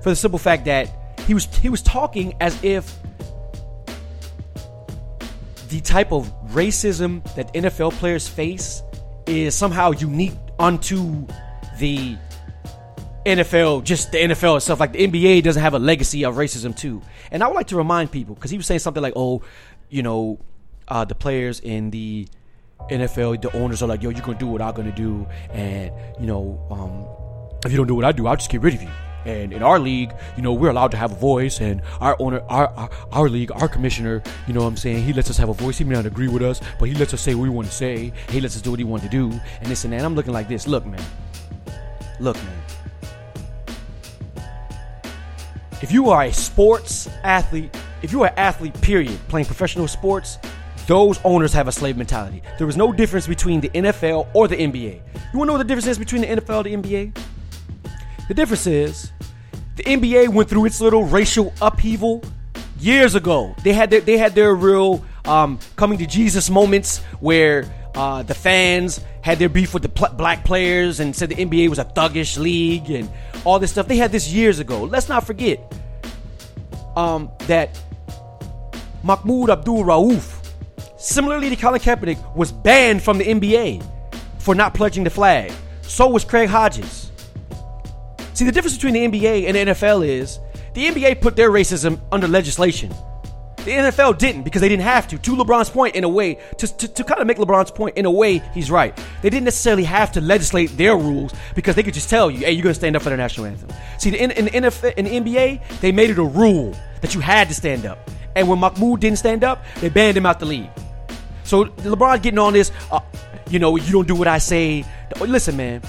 [0.03, 0.89] for the simple fact that
[1.27, 2.99] he was he was talking as if
[5.69, 8.83] the type of racism that NFL players face
[9.27, 11.27] is somehow unique unto
[11.79, 12.17] the
[13.27, 14.79] NFL, just the NFL itself.
[14.79, 17.03] Like the NBA doesn't have a legacy of racism too.
[17.33, 19.43] And I would like to remind people because he was saying something like, "Oh,
[19.91, 20.39] you know,
[20.87, 22.29] uh, the players in the
[22.91, 26.27] NFL, the owners are like, yo, you're gonna do what I'm gonna do, and you
[26.27, 27.07] know, um,
[27.65, 28.91] if you don't do what I do, I'll just get rid of you.
[29.25, 32.43] And in our league, you know, we're allowed to have a voice, and our owner,
[32.49, 35.03] our, our, our league, our commissioner, you know what I'm saying?
[35.03, 35.79] He lets us have a voice.
[35.79, 37.75] He may not agree with us, but he lets us say what we want to
[37.75, 38.13] say.
[38.31, 39.97] He lets us do what he wants to do, and this and that.
[39.97, 40.69] And I'm looking like this.
[40.69, 41.05] Look, man.
[42.21, 42.63] Look, man.
[45.83, 50.39] If you are a sports athlete, if you are an athlete, period, playing professional sports,
[50.87, 52.43] those owners have a slave mentality.
[52.59, 55.01] There is no difference between the NFL or the NBA.
[55.33, 57.19] You wanna know what the difference is between the NFL and the NBA?
[58.29, 59.13] The difference is
[59.77, 62.25] the NBA went through its little racial upheaval
[62.79, 63.55] years ago.
[63.63, 68.35] They had their, they had their real um, coming to Jesus moments where uh, the
[68.35, 71.85] fans had their beef with the pl- black players and said the NBA was a
[71.85, 73.11] thuggish league and
[73.45, 73.89] all this stuff.
[73.89, 74.85] They had this years ago.
[74.85, 75.61] Let's not forget
[76.95, 77.79] um, that
[79.03, 80.36] Mahmoud Abdul Rauf
[80.97, 83.85] Similarly to Colin Kaepernick was banned from the NBA
[84.39, 85.53] for not pledging the flag.
[85.83, 87.11] So was Craig Hodges.
[88.33, 90.41] See, the difference between the NBA and the NFL is
[90.75, 92.95] the NBA put their racism under legislation.
[93.67, 95.19] The NFL didn't because they didn't have to.
[95.19, 98.05] To LeBron's point, in a way, to, to, to kind of make LeBron's point, in
[98.05, 98.97] a way, he's right.
[99.23, 102.53] They didn't necessarily have to legislate their rules because they could just tell you, hey,
[102.53, 103.71] you're going to stand up for the national anthem.
[103.99, 107.55] See, in, in, in, the NBA, they made it a rule that you had to
[107.55, 108.09] stand up.
[108.37, 110.71] And when Mahmoud didn't stand up, they banned him out the league.
[111.43, 113.01] So LeBron getting on this, uh,
[113.49, 114.85] you know, you don't do what I say.
[115.21, 115.83] Listen, man,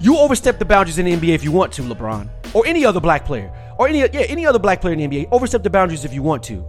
[0.00, 3.00] you overstep the boundaries in the NBA if you want to, LeBron, or any other
[3.00, 5.28] black player, or any yeah any other black player in the NBA.
[5.30, 6.64] Overstep the boundaries if you want to.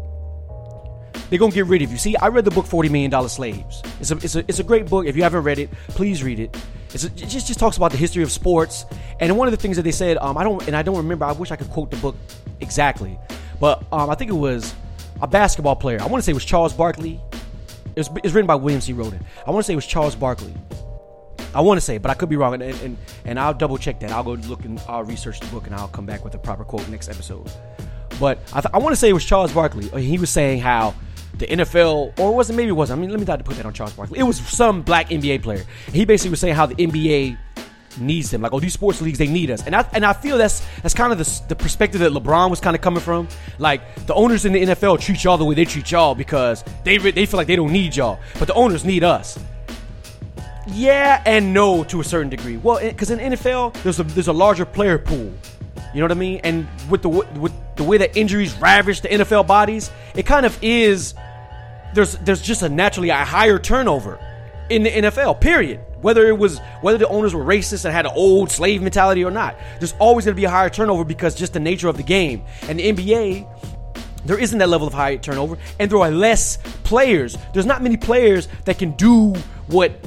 [1.30, 1.98] They're gonna get rid of you.
[1.98, 3.82] See, I read the book Forty Million Dollar Slaves.
[4.00, 5.08] It's a it's a it's a great book.
[5.08, 6.56] If you haven't read it, please read it.
[6.92, 8.86] A, it just just talks about the history of sports.
[9.20, 11.26] And one of the things that they said, um, I don't and I don't remember.
[11.26, 12.16] I wish I could quote the book
[12.60, 13.18] exactly,
[13.60, 14.76] but um, I think it was
[15.24, 16.02] a basketball player.
[16.02, 17.20] I want to say it was Charles Barkley
[17.96, 18.94] it was, it's written by William C.
[18.94, 19.22] Rhoden.
[19.46, 20.54] I want to say it was Charles Barkley.
[21.54, 24.00] I want to say, but I could be wrong, and, and, and I'll double check
[24.00, 24.12] that.
[24.12, 26.64] I'll go look and I'll research the book, and I'll come back with a proper
[26.64, 27.52] quote next episode.
[28.20, 29.92] But I, th- I want to say it was Charles Barkley.
[29.92, 30.96] Uh, he was saying how
[31.38, 32.98] the the NFL, or was it maybe it wasn't?
[32.98, 34.20] I mean, let me not put that on Charles Barkley.
[34.20, 35.64] It was some black NBA player.
[35.92, 37.38] He basically was saying how the NBA
[37.98, 38.42] needs them.
[38.42, 39.66] Like, oh, these sports leagues, they need us.
[39.66, 42.60] And I and I feel that's that's kind of the, the perspective that LeBron was
[42.60, 43.28] kind of coming from.
[43.60, 46.98] Like, the owners in the NFL treat y'all the way they treat y'all because they
[46.98, 49.40] they feel like they don't need y'all, but the owners need us.
[50.68, 52.58] Yeah and no to a certain degree.
[52.58, 55.34] Well, eh, because in NFL, there's a there's a larger player pool.
[55.94, 56.42] You know what I mean?
[56.44, 60.58] And with the with the way that injuries ravage the NFL bodies, it kind of
[60.62, 61.14] is.
[61.94, 64.20] There's there's just a naturally a higher turnover
[64.70, 65.42] in the NFL.
[65.42, 65.80] Period.
[66.02, 69.32] Whether it was whether the owners were racist and had an old slave mentality or
[69.32, 72.04] not, there's always going to be a higher turnover because just the nature of the
[72.04, 72.44] game.
[72.64, 77.38] And the NBA, there isn't that level of high turnover, and there are less players.
[77.54, 79.34] There's not many players that can do
[79.68, 80.02] what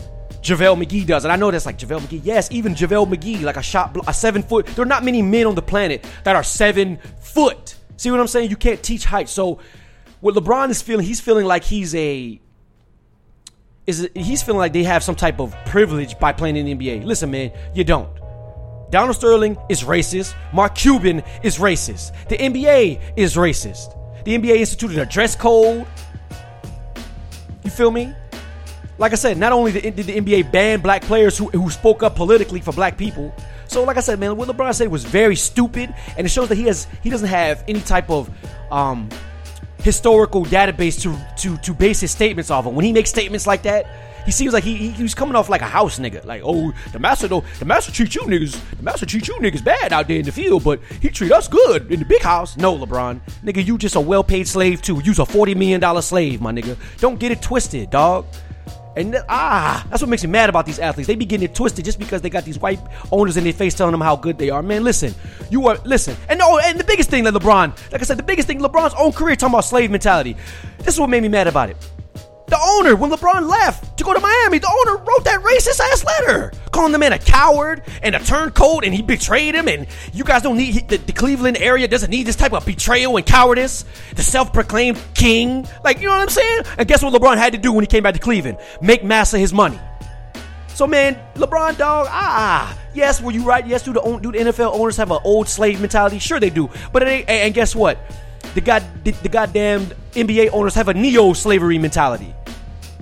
[0.47, 1.25] JaVale McGee does.
[1.25, 2.21] And I know that's like JaVale McGee.
[2.23, 4.67] Yes, even JaVale McGee, like a shot, a seven foot.
[4.67, 7.75] There are not many men on the planet that are seven foot.
[7.97, 8.51] See what I'm saying?
[8.51, 9.29] You can't teach height.
[9.29, 9.59] So
[10.21, 12.41] what LeBron is feeling, he's feeling like he's a
[13.87, 17.05] is he's feeling like they have some type of privilege by playing in the NBA.
[17.05, 18.09] Listen, man, you don't.
[18.91, 20.35] Donald Sterling is racist.
[20.53, 22.13] Mark Cuban is racist.
[22.29, 23.97] The NBA is racist.
[24.25, 25.87] The NBA instituted a dress code.
[27.65, 28.15] You feel me?
[28.99, 32.17] Like I said, not only did the NBA ban black players who, who spoke up
[32.17, 33.35] politically for black people.
[33.69, 36.55] So, like I said, man, what LeBron said was very stupid, and it shows that
[36.55, 38.31] he has he doesn't have any type of
[38.71, 39.09] um,
[39.83, 42.75] historical database to to to base his statements off of.
[42.75, 43.87] When he makes statements like that,
[44.27, 46.25] he seems like he, he he's coming off like a house nigga.
[46.25, 49.65] Like, oh, the master though, the master treat you niggas, the master treat you niggas
[49.65, 52.57] bad out there in the field, but he treat us good in the big house.
[52.57, 55.01] No, LeBron, nigga, you just a well paid slave too.
[55.05, 56.77] You's a forty million dollar slave, my nigga.
[56.99, 58.27] Don't get it twisted, dog.
[58.97, 61.07] And ah, that's what makes me mad about these athletes.
[61.07, 62.81] They be getting it twisted just because they got these white
[63.13, 64.63] owners in their face telling them how good they are.
[64.63, 65.15] Man, listen,
[65.51, 66.17] you are listen.
[66.57, 69.13] Oh, and the biggest thing that LeBron, like I said, the biggest thing LeBron's own
[69.13, 70.37] career talking about slave mentality.
[70.79, 71.77] This is what made me mad about it.
[72.49, 76.05] The owner, when LeBron left to go to Miami, the owner wrote that racist ass
[76.05, 79.67] letter, calling the man a coward and a turncoat, and he betrayed him.
[79.67, 83.17] And you guys don't need the, the Cleveland area doesn't need this type of betrayal
[83.17, 83.85] and cowardice.
[84.15, 86.63] The self-proclaimed king, like you know what I'm saying?
[86.79, 88.59] And guess what LeBron had to do when he came back to Cleveland?
[88.81, 89.81] Make Massa his money.
[90.77, 93.67] So man, LeBron dog, ah, yes, were you right?
[93.67, 96.19] Yes, do the do the NFL owners have an old slave mentality?
[96.19, 96.69] Sure they do.
[96.93, 97.99] But it ain't, and guess what?
[98.55, 102.35] the god the, the goddamn NBA owners have a neo-slavery mentality.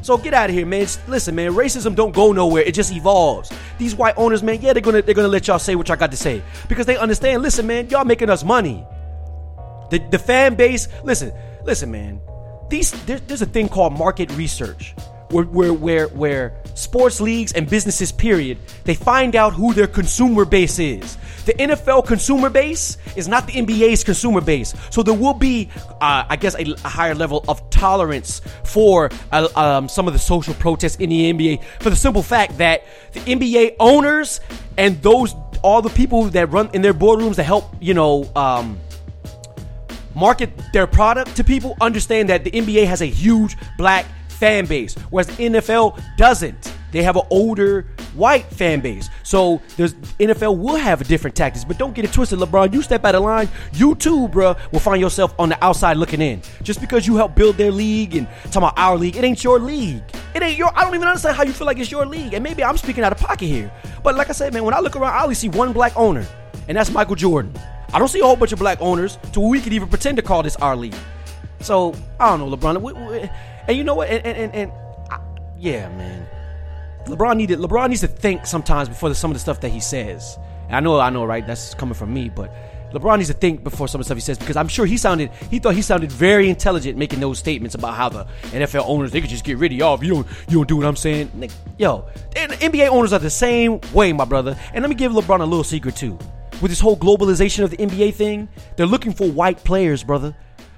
[0.03, 0.87] So get out of here, man.
[1.09, 2.63] Listen, man, racism don't go nowhere.
[2.63, 3.51] It just evolves.
[3.79, 6.11] These white owners, man, yeah, they're gonna they're gonna let y'all say what y'all got
[6.11, 7.43] to say because they understand.
[7.43, 8.85] Listen, man, y'all making us money.
[9.91, 11.33] The the fan base, listen,
[11.65, 12.21] listen, man.
[12.69, 14.95] These there, there's a thing called market research
[15.31, 20.45] where, where where where sports leagues and businesses period they find out who their consumer
[20.45, 21.17] base is.
[21.47, 24.75] The nfl consumer base is not the nba's consumer base.
[24.91, 29.49] So there will be uh, i guess a, a, higher level of tolerance for uh,
[29.57, 33.21] um, some of the social protests in the nba for the simple fact that the
[33.21, 34.41] nba owners
[34.77, 38.79] and those all the people that run in their boardrooms to help you know um,
[40.15, 44.07] market their product to people understand that the nba has a huge black
[44.45, 46.75] fan base, whereas NFL doesn't.
[46.93, 49.09] They have an older white fan base.
[49.23, 52.75] So there's NFL will have a different tactics, but don't get it twisted, LeBron.
[52.75, 56.21] You step out of line, you too, bro, will find yourself on the outside looking
[56.21, 56.43] in.
[56.63, 59.59] Just because you help build their league and talking about our league, it ain't your
[59.59, 60.03] league.
[60.35, 60.71] It ain't your.
[60.77, 62.35] I don't even understand how you feel like it's your league.
[62.35, 64.81] And maybe I'm speaking out of pocket here, but like I said, man, when I
[64.81, 66.27] look around, I only see one black owner,
[66.69, 67.55] and that's Michael Jordan.
[67.95, 70.19] I don't see a whole bunch of black owners to where we could even pretend
[70.19, 70.95] to call this our league.
[71.61, 72.81] So I don't know, LeBron.
[72.83, 73.31] We, we,
[73.69, 74.09] and you know what?
[74.09, 74.73] And and, and, and
[75.11, 75.21] I,
[75.59, 76.27] yeah, man.
[77.07, 79.81] LeBron needed LeBron needs to think sometimes before the, some of the stuff that he
[79.81, 80.39] says.
[80.67, 81.47] And I know, I know, right?
[81.47, 82.51] That's coming from me, but
[82.95, 84.97] LeBron needs to think before some of the stuff he says because I'm sure he
[84.97, 89.11] sounded he thought he sounded very intelligent making those statements about how the NFL owners
[89.11, 90.97] they could just get rid of y'all if you don't you don't do what I'm
[90.97, 91.51] saying.
[91.77, 94.57] Yo, NBA owners are the same way, my brother.
[94.73, 96.19] And let me give LeBron a little secret too.
[96.63, 100.35] With this whole globalization of the NBA thing, they're looking for white players, brother.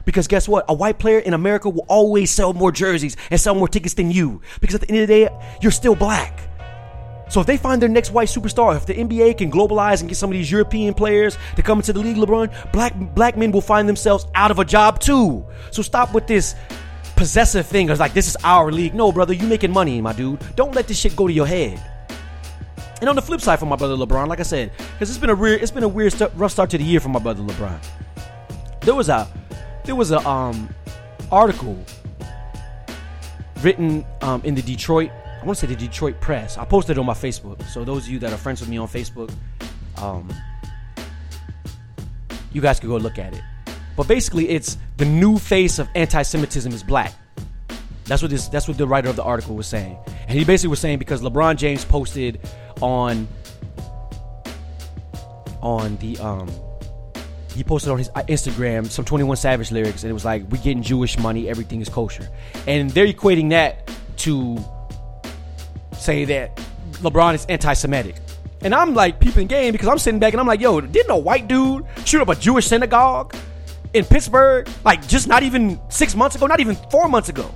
[0.06, 0.64] Because guess what?
[0.68, 4.10] A white player in America will always sell more jerseys and sell more tickets than
[4.10, 4.40] you.
[4.60, 6.48] Because at the end of the day, you're still black.
[7.28, 10.14] So if they find their next white superstar, if the NBA can globalize and get
[10.14, 13.60] some of these European players to come into the league, LeBron, black black men will
[13.60, 15.44] find themselves out of a job too.
[15.72, 16.54] So stop with this
[17.16, 17.90] possessive thing.
[17.90, 18.94] It's like this is our league.
[18.94, 20.40] No, brother, you making money, my dude.
[20.54, 21.82] Don't let this shit go to your head.
[23.00, 25.30] And on the flip side for my brother LeBron, like I said, because it's been
[25.30, 27.42] a weird, it's been a weird, st- rough start to the year for my brother
[27.42, 27.78] LeBron.
[28.82, 29.28] There was a
[29.86, 30.68] there was a um
[31.32, 31.82] article
[33.62, 35.10] written um, in the Detroit.
[35.10, 36.58] I want to say the Detroit Press.
[36.58, 37.62] I posted it on my Facebook.
[37.68, 39.32] So those of you that are friends with me on Facebook,
[39.98, 40.32] um,
[42.52, 43.42] you guys could go look at it.
[43.96, 47.14] But basically, it's the new face of anti-Semitism is black.
[48.04, 48.48] That's what this.
[48.48, 51.22] That's what the writer of the article was saying, and he basically was saying because
[51.22, 52.40] LeBron James posted
[52.80, 53.26] on
[55.60, 56.48] on the um
[57.56, 60.58] he posted on his uh, Instagram some 21 Savage lyrics, and it was like, "We
[60.58, 62.28] getting Jewish money, everything is kosher,"
[62.66, 64.58] and they're equating that to
[65.92, 66.56] say that
[67.02, 68.16] LeBron is anti-Semitic.
[68.62, 71.16] And I'm like peeping game because I'm sitting back and I'm like, yo, didn't a
[71.16, 73.34] white dude shoot up a Jewish synagogue
[73.92, 77.52] in Pittsburgh like just not even six months ago, not even four months ago?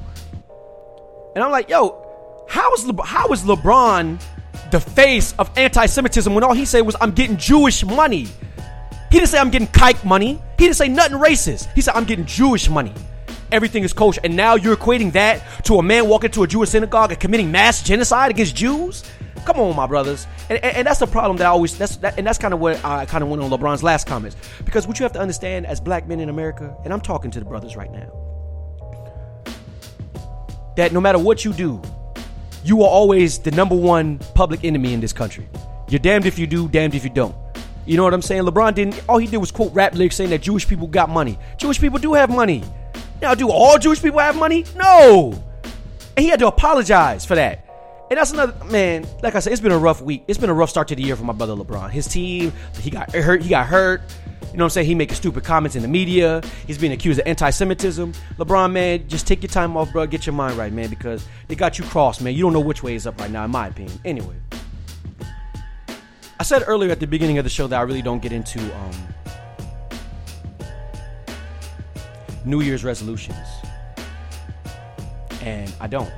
[1.34, 4.20] And I'm like, yo, how is Le- how is LeBron
[4.70, 8.26] the face of anti-Semitism when all he said was I'm getting Jewish money?
[9.10, 10.40] He didn't say I'm getting kike money.
[10.56, 11.72] He didn't say nothing racist.
[11.74, 12.94] He said I'm getting Jewish money.
[13.50, 14.20] Everything is kosher.
[14.22, 17.50] And now you're equating that to a man walking to a Jewish synagogue and committing
[17.50, 19.02] mass genocide against Jews?
[19.44, 20.26] Come on, my brothers.
[20.48, 22.60] And, and, and that's the problem that I always that's that, and that's kind of
[22.60, 24.36] what I kind of went on LeBron's last comments.
[24.64, 27.40] Because what you have to understand as black men in America, and I'm talking to
[27.40, 28.12] the brothers right now,
[30.76, 31.82] that no matter what you do,
[32.62, 35.48] you are always the number one public enemy in this country.
[35.88, 37.34] You're damned if you do, damned if you don't.
[37.90, 38.44] You know what I'm saying?
[38.44, 39.02] LeBron didn't.
[39.08, 41.36] All he did was quote rap lyrics saying that Jewish people got money.
[41.58, 42.62] Jewish people do have money.
[43.20, 44.64] Now, do all Jewish people have money?
[44.76, 45.32] No.
[46.16, 47.66] And he had to apologize for that.
[48.08, 49.08] And that's another man.
[49.24, 50.22] Like I said, it's been a rough week.
[50.28, 51.90] It's been a rough start to the year for my brother LeBron.
[51.90, 53.42] His team, he got hurt.
[53.42, 54.02] He got hurt.
[54.52, 54.86] You know what I'm saying?
[54.86, 56.42] He making stupid comments in the media.
[56.68, 58.12] He's being accused of anti-Semitism.
[58.38, 60.06] LeBron, man, just take your time off, bro.
[60.06, 62.34] Get your mind right, man, because they got you crossed, man.
[62.34, 63.98] You don't know which way is up right now, in my opinion.
[64.04, 64.36] Anyway,
[66.40, 68.58] I said earlier at the beginning of the show that I really don't get into
[68.78, 68.92] um,
[72.46, 73.46] New Year's resolutions,
[75.42, 76.10] and I don't.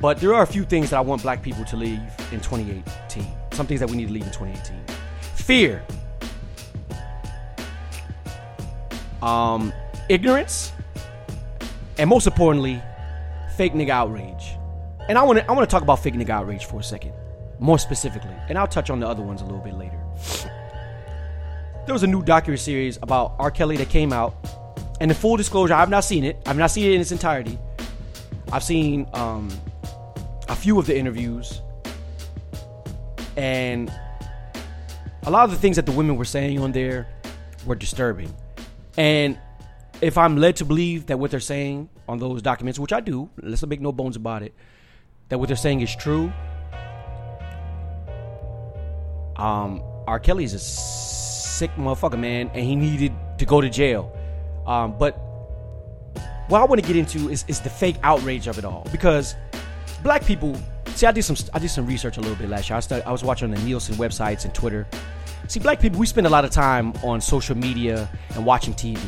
[0.00, 2.00] But there are a few things that I want black people to leave
[2.32, 3.24] in 2018.
[3.52, 4.76] Some things that we need to leave in 2018.
[5.36, 5.84] Fear.
[9.22, 9.72] Um,
[10.08, 10.72] ignorance.
[11.96, 12.82] And most importantly,
[13.56, 14.56] fake nigga outrage.
[15.08, 17.12] And I want to I want to talk about fake nigga outrage for a second,
[17.62, 19.98] more specifically, and I'll touch on the other ones a little bit later.
[21.86, 23.50] There was a new docu series about R.
[23.50, 24.34] Kelly that came out,
[25.00, 26.36] and in full disclosure, I've not seen it.
[26.46, 27.58] I've not seen it in its entirety.
[28.52, 29.48] I've seen um,
[30.48, 31.62] a few of the interviews,
[33.36, 33.92] and
[35.24, 37.06] a lot of the things that the women were saying on there
[37.64, 38.34] were disturbing.
[38.96, 39.38] And
[40.00, 43.30] if I'm led to believe that what they're saying on those documents, which I do,
[43.40, 44.52] let's make no bones about it,
[45.28, 46.32] that what they're saying is true.
[49.42, 50.20] Um, R.
[50.20, 54.16] Kelly's a sick motherfucker, man, and he needed to go to jail.
[54.68, 55.18] Um, but
[56.46, 59.34] what I want to get into is, is the fake outrage of it all because
[60.04, 60.56] black people.
[60.94, 62.76] See, I did some I did some research a little bit last year.
[62.76, 64.86] I started, I was watching the Nielsen websites and Twitter.
[65.48, 69.00] See, black people we spend a lot of time on social media and watching TV.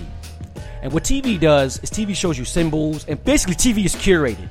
[0.83, 4.49] And what TV does is TV shows you symbols, and basically TV is curated,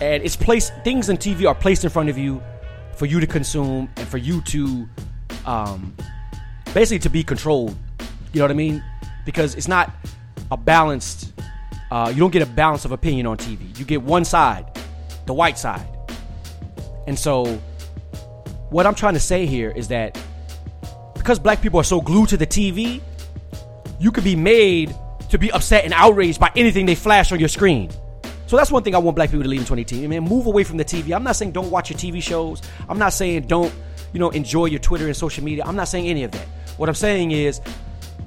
[0.00, 0.72] and it's placed.
[0.82, 2.42] Things on TV are placed in front of you
[2.98, 4.88] for you to consume and for you to,
[5.46, 5.94] um,
[6.74, 7.76] basically to be controlled.
[8.32, 8.82] You know what I mean?
[9.24, 9.92] Because it's not
[10.50, 11.32] a balanced.
[11.92, 13.78] Uh, you don't get a balance of opinion on TV.
[13.78, 14.66] You get one side,
[15.26, 15.86] the white side.
[17.06, 17.44] And so,
[18.70, 20.18] what I'm trying to say here is that
[21.14, 23.00] because black people are so glued to the TV,
[24.00, 24.94] you could be made
[25.30, 27.90] to be upset and outraged by anything they flash on your screen.
[28.48, 30.08] So that's one thing I want black people to leave in 2018.
[30.08, 31.14] Man, move away from the TV.
[31.14, 32.62] I'm not saying don't watch your TV shows.
[32.88, 33.70] I'm not saying don't,
[34.14, 35.64] you know, enjoy your Twitter and social media.
[35.66, 36.46] I'm not saying any of that.
[36.78, 37.60] What I'm saying is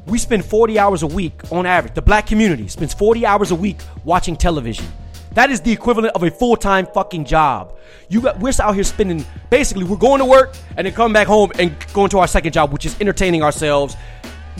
[0.05, 1.95] we spend 40 hours a week on average.
[1.95, 4.85] The black community spends 40 hours a week watching television.
[5.31, 7.75] That is the equivalent of a full time fucking job.
[8.07, 11.25] You got, we're out here spending basically we're going to work and then coming back
[11.25, 13.97] home and going to our second job, which is entertaining ourselves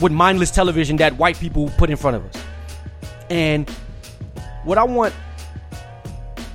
[0.00, 2.42] with mindless television that white people put in front of us.
[3.30, 3.70] And
[4.64, 5.14] what I want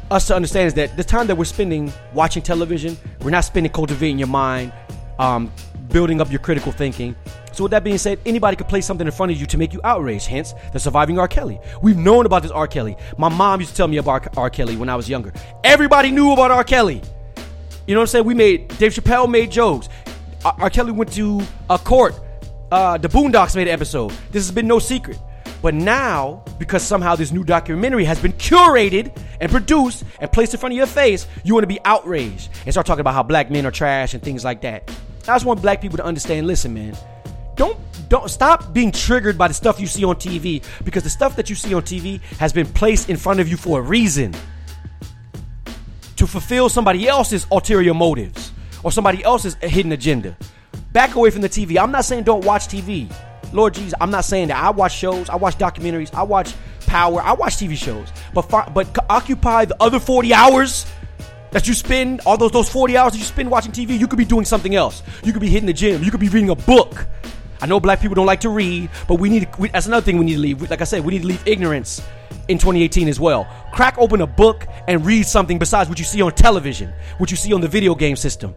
[0.09, 3.71] us to understand is that the time that we're spending watching television, we're not spending
[3.71, 4.71] cultivating your mind,
[5.19, 5.51] um,
[5.89, 7.15] building up your critical thinking.
[7.51, 9.73] So with that being said, anybody could play something in front of you to make
[9.73, 10.27] you outraged.
[10.27, 11.27] Hence, the surviving R.
[11.27, 11.59] Kelly.
[11.81, 12.67] We've known about this R.
[12.67, 12.95] Kelly.
[13.17, 14.49] My mom used to tell me about R.
[14.49, 15.33] Kelly when I was younger.
[15.63, 16.63] Everybody knew about R.
[16.63, 17.01] Kelly.
[17.87, 18.25] You know what I'm saying?
[18.25, 19.89] We made Dave Chappelle made jokes.
[20.45, 20.55] R.
[20.59, 20.69] R.
[20.69, 22.13] Kelly went to a court.
[22.71, 24.11] Uh, the Boondocks made an episode.
[24.31, 25.17] This has been no secret.
[25.61, 30.59] But now, because somehow this new documentary has been curated and produced and placed in
[30.59, 33.49] front of your face, you want to be outraged and start talking about how black
[33.49, 34.89] men are trash and things like that.
[35.23, 36.47] I just want black people to understand.
[36.47, 36.95] Listen, man,
[37.55, 37.77] don't
[38.07, 41.49] don't stop being triggered by the stuff you see on TV because the stuff that
[41.49, 44.33] you see on TV has been placed in front of you for a reason
[46.15, 48.51] to fulfill somebody else's ulterior motives
[48.83, 50.37] or somebody else's hidden agenda.
[50.93, 51.77] Back away from the TV.
[51.77, 53.11] I'm not saying don't watch TV.
[53.53, 54.57] Lord Jesus, I'm not saying that.
[54.61, 56.53] I watch shows, I watch documentaries, I watch
[56.85, 58.07] Power, I watch TV shows.
[58.33, 60.85] but fi- but c- occupy the other 40 hours
[61.51, 64.17] that you spend all those those 40 hours that you spend watching TV, you could
[64.17, 65.03] be doing something else.
[65.23, 66.03] You could be hitting the gym.
[66.03, 67.07] You could be reading a book.
[67.59, 70.17] I know black people don't like to read, but we need we, that's another thing
[70.17, 70.69] we need to leave.
[70.69, 72.01] Like I said, we need to leave ignorance
[72.47, 73.47] in 2018 as well.
[73.73, 77.37] Crack open a book and read something besides what you see on television, what you
[77.37, 78.53] see on the video game system.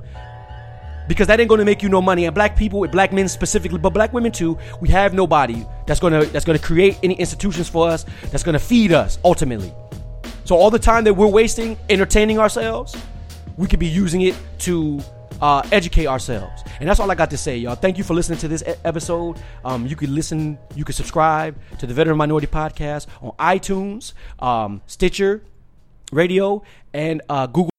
[1.10, 2.26] Because that ain't gonna make you no money.
[2.26, 5.98] And black people, with black men specifically, but black women too, we have nobody that's
[5.98, 9.74] gonna that's gonna create any institutions for us that's gonna feed us ultimately.
[10.44, 12.96] So all the time that we're wasting entertaining ourselves,
[13.56, 15.00] we could be using it to
[15.42, 16.62] uh, educate ourselves.
[16.78, 17.74] And that's all I got to say, y'all.
[17.74, 19.40] Thank you for listening to this episode.
[19.64, 24.80] Um, you can listen, you can subscribe to the Veteran Minority Podcast on iTunes, um,
[24.86, 25.42] Stitcher,
[26.12, 27.68] Radio, and uh, Google.